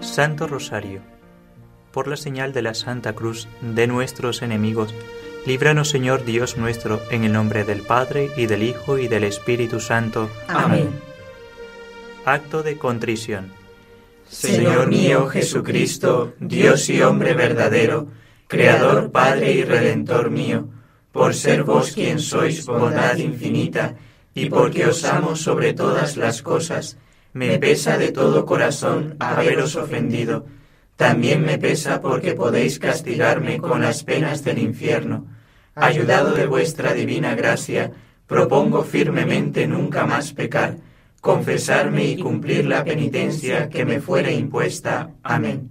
[0.00, 1.00] Santo Rosario,
[1.92, 4.94] por la señal de la Santa Cruz de nuestros enemigos,
[5.46, 9.80] líbranos Señor Dios nuestro, en el nombre del Padre y del Hijo y del Espíritu
[9.80, 10.30] Santo.
[10.48, 10.90] Amén.
[12.24, 13.52] Acto de contrición.
[14.28, 18.08] Señor mío Jesucristo, Dios y hombre verdadero,
[18.48, 20.68] Creador, Padre y Redentor mío,
[21.12, 23.94] por ser vos quien sois bondad infinita,
[24.34, 26.98] y porque os amo sobre todas las cosas,
[27.36, 30.46] me pesa de todo corazón haberos ofendido.
[30.96, 35.26] También me pesa porque podéis castigarme con las penas del infierno.
[35.74, 37.92] Ayudado de vuestra divina gracia,
[38.26, 40.78] propongo firmemente nunca más pecar,
[41.20, 45.10] confesarme y cumplir la penitencia que me fuere impuesta.
[45.22, 45.68] Amén.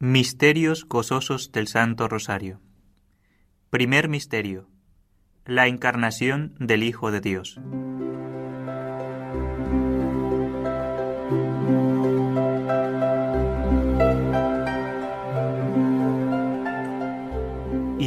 [0.00, 2.60] Misterios gozosos del Santo Rosario.
[3.70, 4.68] Primer misterio.
[5.44, 7.60] La encarnación del Hijo de Dios.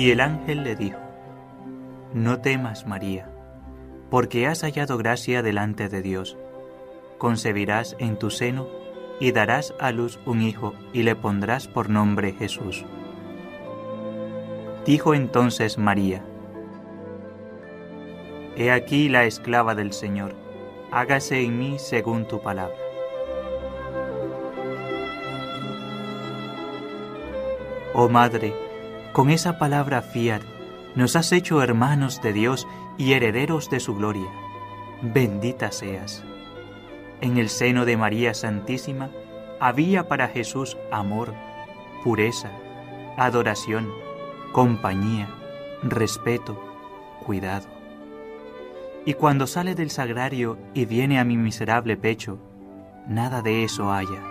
[0.02, 0.98] Y el ángel le dijo,
[2.12, 3.30] No temas, María,
[4.10, 6.40] porque has hallado gracia delante de Dios.
[7.20, 8.68] Concebirás en tu seno
[9.20, 12.84] y darás a luz un hijo y le pondrás por nombre Jesús.
[14.88, 16.26] Dijo entonces María,
[18.56, 20.34] He aquí la esclava del Señor,
[20.92, 22.76] hágase en mí según tu palabra.
[27.94, 28.71] Oh Madre,
[29.14, 30.42] con esa palabra fiat
[30.96, 32.68] nos has hecho hermanos de Dios
[32.98, 34.30] y herederos de su gloria.
[35.02, 36.24] Bendita seas.
[37.20, 39.10] En el seno de María Santísima
[39.60, 41.34] había para Jesús amor,
[42.04, 42.52] pureza,
[43.18, 43.90] adoración,
[44.54, 45.30] compañía,
[45.84, 46.60] respeto,
[47.26, 47.68] cuidado.
[49.06, 52.40] Y cuando sale del sagrario y viene a mi miserable pecho,
[53.08, 54.31] nada de eso haya.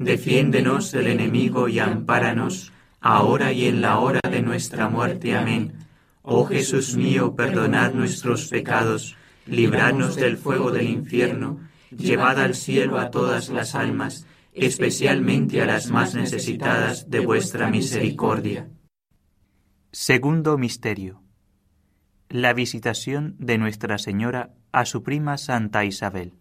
[0.00, 5.36] defiéndenos del enemigo y ampáranos, ahora y en la hora de nuestra muerte.
[5.36, 5.74] Amén.
[6.22, 9.16] Oh Jesús mío, perdonad nuestros pecados,
[9.46, 11.60] libradnos del fuego del infierno,
[11.94, 18.70] llevad al cielo a todas las almas, especialmente a las más necesitadas de vuestra misericordia.
[19.92, 21.22] Segundo Misterio.
[22.30, 26.39] La visitación de Nuestra Señora a su prima Santa Isabel.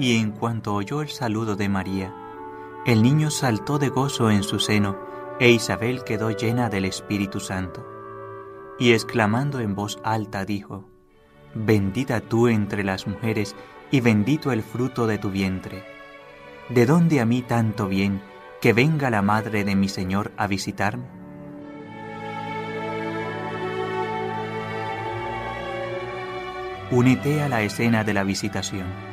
[0.00, 2.14] Y en cuanto oyó el saludo de María,
[2.86, 4.96] el niño saltó de gozo en su seno,
[5.38, 7.86] e Isabel quedó llena del Espíritu Santo.
[8.78, 10.88] Y exclamando en voz alta dijo,
[11.54, 13.54] Bendita tú entre las mujeres,
[13.90, 15.84] y bendito el fruto de tu vientre.
[16.70, 18.22] ¿De dónde a mí tanto bien
[18.62, 21.04] que venga la madre de mi Señor a visitarme?
[26.90, 29.09] Únete a la escena de la visitación.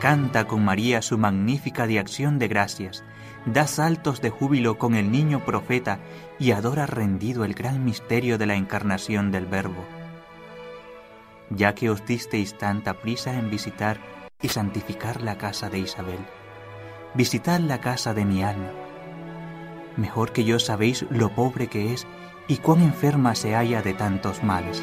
[0.00, 3.04] Canta con María su magnífica de acción de gracias,
[3.44, 5.98] da saltos de júbilo con el niño profeta
[6.38, 9.84] y adora rendido el gran misterio de la encarnación del Verbo.
[11.50, 14.00] Ya que os disteis tanta prisa en visitar
[14.40, 16.20] y santificar la casa de Isabel,
[17.12, 18.72] visitad la casa de mi alma.
[19.98, 22.06] Mejor que yo sabéis lo pobre que es
[22.48, 24.82] y cuán enferma se halla de tantos males.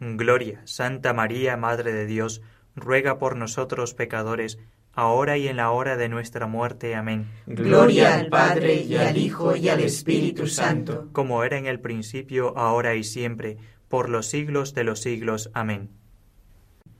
[0.00, 2.40] Gloria, Santa María, Madre de Dios,
[2.74, 4.58] ruega por nosotros pecadores,
[4.94, 6.94] ahora y en la hora de nuestra muerte.
[6.94, 7.26] Amén.
[7.46, 12.56] Gloria al Padre y al Hijo y al Espíritu Santo, como era en el principio,
[12.56, 15.50] ahora y siempre, por los siglos de los siglos.
[15.52, 15.90] Amén.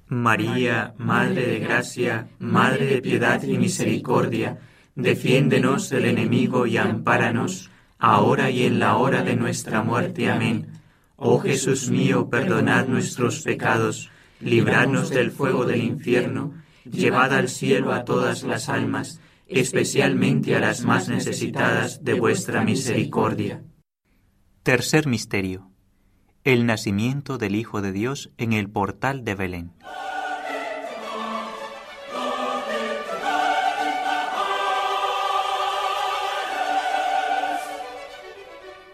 [0.06, 4.58] María, Madre de Gracia, Madre de Piedad y Misericordia,
[4.94, 10.28] defiéndenos del enemigo y ampáranos, ahora y en la hora de nuestra muerte.
[10.28, 10.79] Amén.
[11.20, 14.10] Oh Jesús mío, perdonad nuestros pecados,
[14.40, 20.82] libradnos del fuego del infierno, llevad al cielo a todas las almas, especialmente a las
[20.82, 23.62] más necesitadas de vuestra misericordia.
[24.64, 25.70] Tercer misterio
[26.42, 29.72] el nacimiento del Hijo de Dios en el portal de Belén.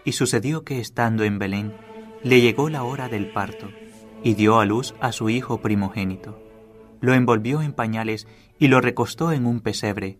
[0.04, 1.72] Y sucedió que estando en Belén,
[2.26, 3.68] le llegó la hora del parto,
[4.24, 6.42] y dio a luz a su hijo primogénito.
[7.00, 8.26] Lo envolvió en pañales
[8.58, 10.18] y lo recostó en un pesebre,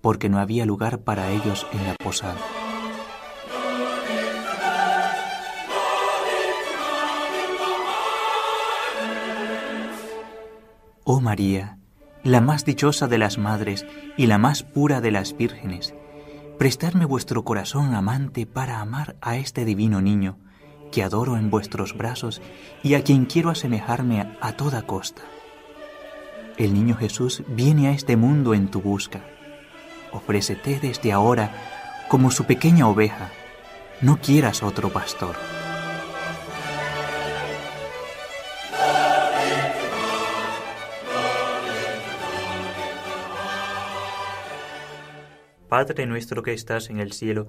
[0.00, 2.38] porque no había lugar para ellos en la posada.
[11.02, 11.78] Oh María,
[12.22, 13.84] la más dichosa de las madres
[14.16, 15.92] y la más pura de las vírgenes,
[16.56, 20.38] prestadme vuestro corazón amante para amar a este divino niño
[20.90, 22.40] que adoro en vuestros brazos
[22.82, 25.22] y a quien quiero asemejarme a toda costa.
[26.56, 29.20] El niño Jesús viene a este mundo en tu busca.
[30.12, 31.52] Ofrécete desde ahora
[32.08, 33.30] como su pequeña oveja.
[34.00, 35.36] No quieras otro pastor.
[45.68, 47.48] Padre nuestro que estás en el cielo,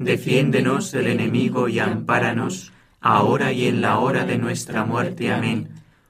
[0.00, 5.30] defiéndenos del enemigo y ampáranos, ahora y en la hora de nuestra muerte.
[5.30, 5.68] Amén.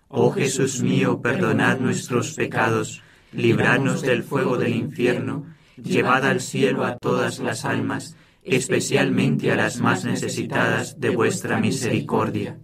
[0.08, 5.44] Oh Jesús mío, perdonad nuestros pecados, libradnos del fuego del infierno,
[5.76, 12.58] llevad al cielo a todas las almas, especialmente a las más necesitadas de vuestra misericordia.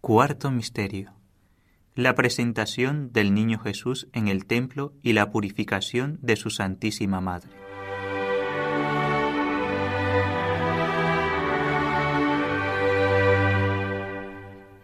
[0.00, 1.12] Cuarto Misterio
[1.94, 7.63] la presentación del Niño Jesús en el templo y la purificación de su Santísima Madre.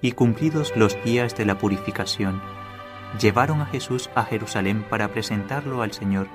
[0.02, 2.40] Y cumplidos los días de la purificación,
[3.20, 6.28] llevaron a Jesús a Jerusalén para presentarlo al Señor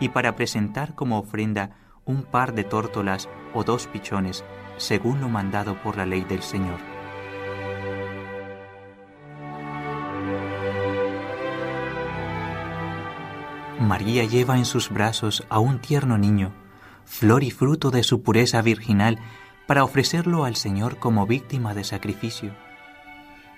[0.00, 1.70] y para presentar como ofrenda
[2.04, 4.44] un par de tórtolas o dos pichones,
[4.76, 6.78] según lo mandado por la ley del Señor.
[13.80, 16.52] María lleva en sus brazos a un tierno niño,
[17.04, 19.18] flor y fruto de su pureza virginal,
[19.66, 22.67] para ofrecerlo al Señor como víctima de sacrificio.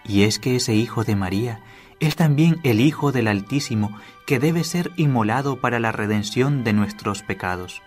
[0.04, 1.60] Y es que ese hijo de María
[2.00, 3.96] es también el Hijo del Altísimo
[4.26, 7.82] que debe ser inmolado para la redención de nuestros pecados.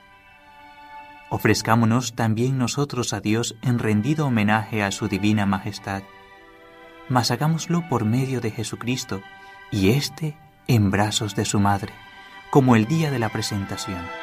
[1.30, 6.04] Ofrezcámonos también nosotros a Dios en rendido homenaje a su divina majestad,
[7.10, 9.24] mas hagámoslo por medio de Jesucristo
[9.72, 11.92] y éste en brazos de su madre
[12.52, 14.23] como el día de la presentación.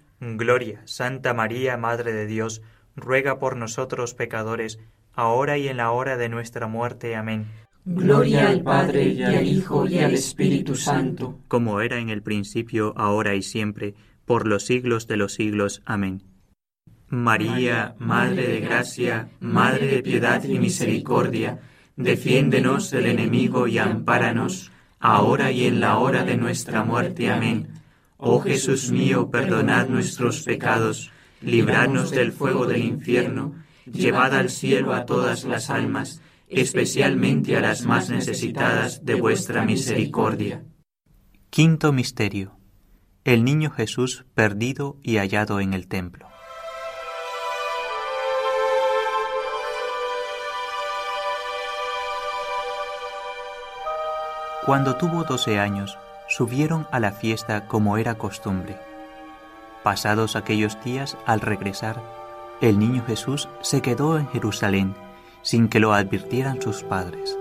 [0.21, 2.61] Gloria, Santa María, Madre de Dios,
[2.95, 4.79] ruega por nosotros pecadores,
[5.13, 7.15] ahora y en la hora de nuestra muerte.
[7.15, 7.47] Amén.
[7.85, 11.39] Gloria al Padre y al Hijo y al Espíritu Santo.
[11.47, 15.81] Como era en el principio, ahora y siempre, por los siglos de los siglos.
[15.85, 16.21] Amén.
[17.09, 21.59] María, Madre de Gracia, Madre de Piedad y Misericordia,
[21.95, 27.31] defiéndenos del enemigo y ampáranos, ahora y en la hora de nuestra muerte.
[27.31, 27.80] Amén.
[28.23, 31.09] Oh Jesús mío, perdonad nuestros pecados,
[31.41, 33.55] libradnos del fuego del infierno,
[33.91, 40.63] llevad al cielo a todas las almas, especialmente a las más necesitadas de vuestra misericordia.
[41.49, 42.59] Quinto Misterio.
[43.23, 46.27] El Niño Jesús perdido y hallado en el templo.
[54.63, 55.97] Cuando tuvo doce años,
[56.31, 58.77] subieron a la fiesta como era costumbre.
[59.83, 62.01] Pasados aquellos días, al regresar,
[62.61, 64.95] el niño Jesús se quedó en Jerusalén
[65.41, 67.37] sin que lo advirtieran sus padres.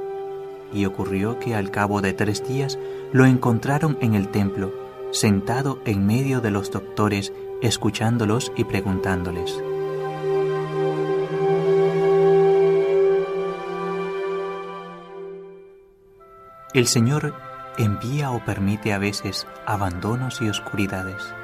[0.72, 2.79] Y ocurrió que al cabo de tres días
[3.12, 4.72] lo encontraron en el templo,
[5.12, 9.62] sentado en medio de los doctores, escuchándolos y preguntándoles.
[16.72, 21.35] El Señor envía o permite a veces abandonos y oscuridades,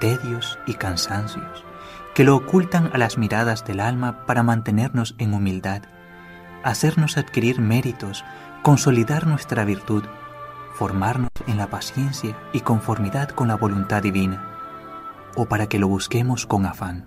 [0.00, 1.64] tedios y cansancios,
[2.14, 5.82] que lo ocultan a las miradas del alma para mantenernos en humildad,
[6.64, 8.24] hacernos adquirir méritos,
[8.62, 10.04] consolidar nuestra virtud,
[10.74, 14.44] formarnos en la paciencia y conformidad con la voluntad divina,
[15.36, 17.06] o para que lo busquemos con afán.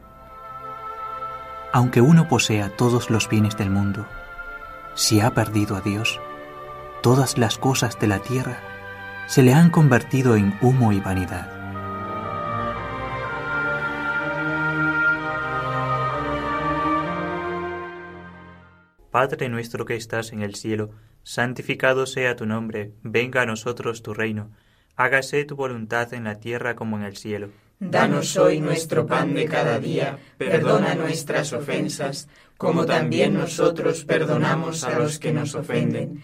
[1.72, 4.06] Aunque uno posea todos los bienes del mundo,
[4.94, 6.20] si ha perdido a Dios,
[7.04, 8.58] todas las cosas de la tierra
[9.28, 11.52] se le han convertido en humo y vanidad.
[19.12, 20.92] Padre nuestro que estás en el cielo,
[21.24, 24.52] santificado sea tu nombre, venga a nosotros tu reino,
[24.96, 27.50] hágase tu voluntad en la tierra como en el cielo.
[27.82, 34.98] Danos hoy nuestro pan de cada día, perdona nuestras ofensas, como también nosotros perdonamos a
[34.98, 36.24] los que nos ofenden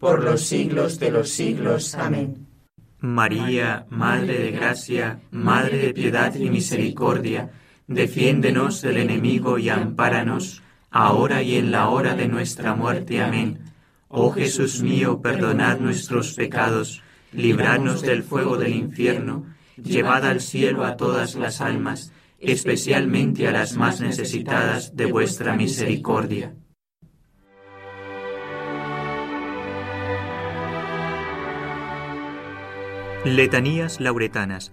[0.00, 1.94] por los siglos de los siglos.
[1.94, 2.46] Amén.
[3.00, 7.50] María, Madre de Gracia, Madre de Piedad y Misericordia,
[7.86, 13.22] defiéndenos del enemigo y ampáranos, ahora y en la hora de nuestra muerte.
[13.22, 13.60] Amén.
[14.08, 20.96] Oh Jesús mío, perdonad nuestros pecados, libradnos del fuego del infierno, llevad al cielo a
[20.96, 26.54] todas las almas, especialmente a las más necesitadas de vuestra misericordia.
[33.24, 34.72] Letanías lauretanas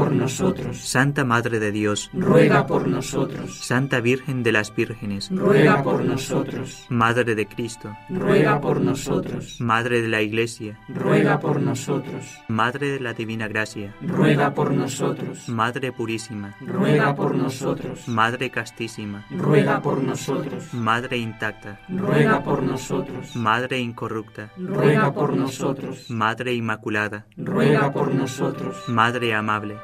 [0.09, 0.77] nosotros.
[0.77, 3.59] Santa Madre de Dios, Ruega por nosotros.
[3.63, 6.85] Santa Virgen de las Vírgenes, Ruega por nosotros.
[6.89, 9.59] Madre de Cristo, Ruega por nosotros.
[9.59, 12.25] Madre de la Iglesia, Ruega por nosotros.
[12.47, 15.47] Madre de la Divina Gracia, Ruega por nosotros.
[15.49, 18.07] Madre Purísima, Ruega por nosotros.
[18.07, 20.73] Madre Castísima, Ruega por nosotros.
[20.73, 23.35] Madre Intacta, Ruega por nosotros.
[23.35, 26.09] Madre Incorrupta, Ruega por nosotros.
[26.09, 28.87] Madre Inmaculada, Ruega por nosotros.
[28.87, 29.77] Madre Amable,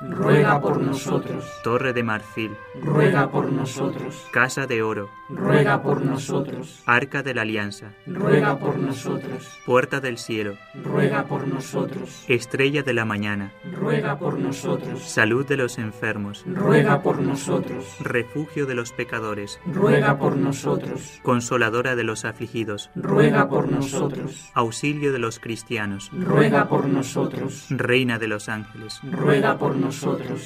[0.00, 1.44] Ruega por nosotros.
[1.62, 4.26] torre de marfil, Ruega por nosotros.
[4.32, 6.82] casa de oro, Ruega por nosotros.
[6.86, 9.58] arca de la alianza, Ruega por nosotros.
[9.66, 12.24] puerta del cielo, Ruega por nosotros.
[12.28, 15.02] estrella de la mañana, Ruega por nosotros.
[15.02, 17.84] salud de los enfermos, Ruega por nosotros.
[18.00, 21.20] refugio de los pecadores, Ruega por nosotros.
[21.22, 24.50] consoladora de los afligidos, Ruega por nosotros.
[24.54, 27.66] auxilio de los cristianos, Ruega por nosotros.
[27.68, 29.89] reina de los ángeles, Ruega por nosotros.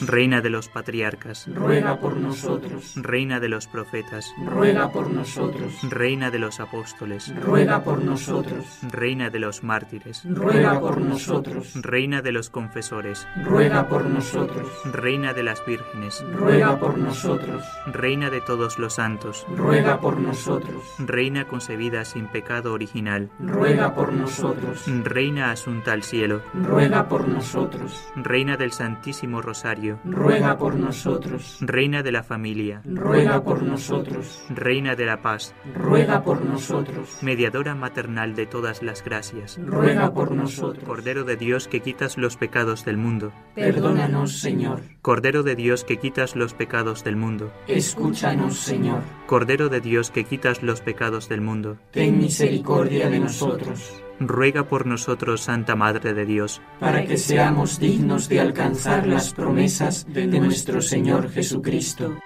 [0.07, 2.93] Reina de los patriarcas, Ruega por nosotros.
[2.97, 5.73] reina de los profetas, Ruega por nosotros.
[5.83, 8.65] reina de los apóstoles, Ruega por nosotros.
[8.91, 11.73] reina de los mártires, Ruega por nosotros.
[11.75, 14.67] reina de los confesores, Ruega por nosotros.
[14.93, 17.63] reina de las vírgenes, Ruega por nosotros.
[17.87, 20.83] reina de todos los santos, Ruega por nosotros.
[20.99, 24.85] reina concebida sin pecado original, Ruega por nosotros.
[25.05, 28.03] reina asunta al cielo, Ruega por nosotros.
[28.17, 31.59] reina del Santísimo Santísimo Rosario, ruega por nosotros.
[31.61, 34.45] Reina de la familia, ruega por nosotros.
[34.49, 37.19] Reina de la paz, ruega por nosotros.
[37.23, 40.85] Mediadora maternal de todas las gracias, ruega por nosotros.
[40.85, 44.81] Cordero de Dios que quitas los pecados del mundo, perdónanos, Señor.
[45.03, 49.01] Cordero de Dios que quitas los pecados del mundo, escúchanos, Señor.
[49.27, 54.87] Cordero de Dios que quitas los pecados del mundo, ten misericordia de nosotros ruega por
[54.87, 60.81] nosotros, Santa Madre de Dios, para que seamos dignos de alcanzar las promesas de nuestro
[60.81, 62.19] Señor Jesucristo.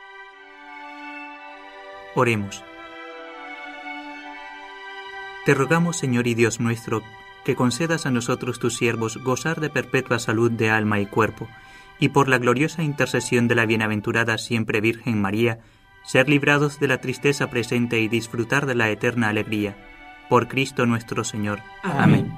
[2.15, 2.65] Oremos.
[5.45, 7.03] Te rogamos, Señor y Dios nuestro,
[7.45, 11.49] que concedas a nosotros tus siervos gozar de perpetua salud de alma y cuerpo,
[11.99, 15.61] y por la gloriosa intercesión de la bienaventurada siempre Virgen María,
[16.05, 19.77] ser librados de la tristeza presente y disfrutar de la eterna alegría
[20.29, 21.61] por Cristo nuestro Señor.
[21.83, 22.33] Amén.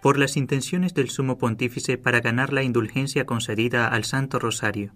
[0.00, 4.92] Por las intenciones del Sumo Pontífice para ganar la indulgencia concedida al Santo Rosario.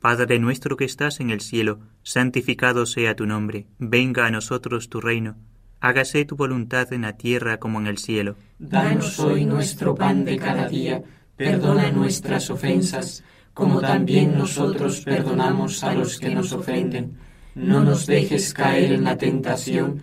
[0.00, 5.00] Padre nuestro que estás en el cielo, santificado sea tu nombre, venga a nosotros tu
[5.00, 5.36] reino,
[5.80, 8.36] hágase tu voluntad en la tierra como en el cielo.
[8.58, 11.02] Danos hoy nuestro pan de cada día,
[11.36, 17.16] perdona nuestras ofensas, como también nosotros perdonamos a los que nos ofenden.
[17.54, 20.02] No nos dejes caer en la tentación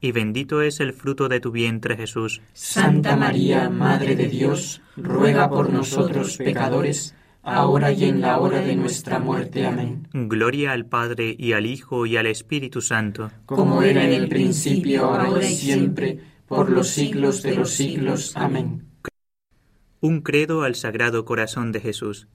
[0.00, 2.40] y bendito es el fruto de tu vientre Jesús.
[2.52, 8.76] Santa María, Madre de Dios, ruega por nosotros pecadores, ahora y en la hora de
[8.76, 9.66] nuestra muerte.
[9.66, 10.08] Amén.
[10.12, 13.30] Gloria al Padre y al Hijo y al Espíritu Santo.
[13.46, 18.36] Como era en el principio, ahora y siempre, por los siglos de los siglos.
[18.36, 18.84] Amén.
[20.00, 22.28] Un credo al Sagrado Corazón de Jesús.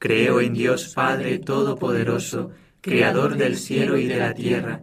[0.00, 2.50] Creo en Dios Padre Todopoderoso,
[2.80, 4.82] Creador del cielo y de la tierra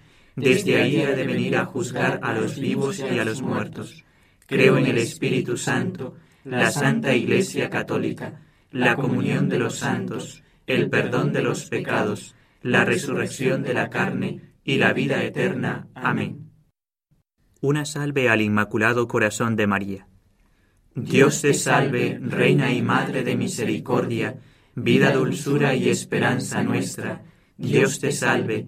[0.35, 4.03] desde ahí ha de venir a juzgar a los vivos y a los muertos.
[4.45, 8.41] Creo en el Espíritu Santo, la Santa Iglesia Católica,
[8.71, 14.41] la comunión de los santos, el perdón de los pecados, la resurrección de la carne
[14.63, 15.87] y la vida eterna.
[15.93, 16.51] Amén.
[17.59, 20.07] Una salve al Inmaculado Corazón de María.
[20.95, 24.39] Dios te salve, Reina y Madre de Misericordia,
[24.75, 27.23] vida, dulzura y esperanza nuestra.
[27.57, 28.67] Dios te salve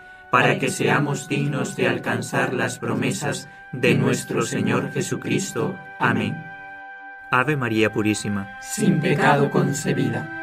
[0.31, 5.77] para que seamos dignos de alcanzar las promesas de nuestro Señor Jesucristo.
[5.99, 6.43] Amén.
[7.29, 10.40] Ave María Purísima, sin pecado concebida